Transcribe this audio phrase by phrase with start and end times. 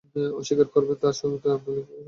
[0.39, 1.99] অস্বীকার করবেন, তার সান্নিধ্যে আপনার লিঙ্গ শক্ত হয় না?